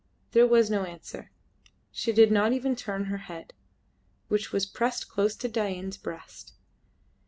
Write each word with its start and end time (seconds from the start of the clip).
There 0.31 0.47
was 0.47 0.71
no 0.71 0.83
answer. 0.83 1.29
She 1.91 2.11
did 2.11 2.31
not 2.31 2.53
even 2.53 2.75
turn 2.75 3.05
her 3.05 3.19
head, 3.29 3.53
which 4.29 4.51
was 4.51 4.65
pressed 4.65 5.07
close 5.07 5.35
to 5.35 5.47
Dain's 5.47 5.95
breast. 5.97 6.53